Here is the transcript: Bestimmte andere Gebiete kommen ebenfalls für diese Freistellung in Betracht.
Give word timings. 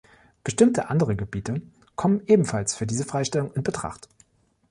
Bestimmte 0.43 0.89
andere 0.89 1.15
Gebiete 1.15 1.61
kommen 1.95 2.23
ebenfalls 2.25 2.73
für 2.73 2.87
diese 2.87 3.05
Freistellung 3.05 3.53
in 3.53 3.61
Betracht. 3.61 4.09